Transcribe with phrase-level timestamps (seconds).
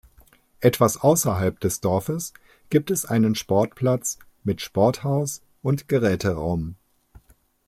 [0.61, 2.33] Etwas außerhalb des Dorfes
[2.71, 6.75] gibt es einen Sportplatz mit Sporthaus und Geräteraum.